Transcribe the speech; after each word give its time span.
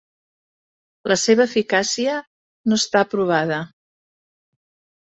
La 1.11 1.17
seva 1.25 1.47
eficàcia 1.51 2.17
no 2.73 2.81
està 2.83 3.07
provada. 3.15 3.63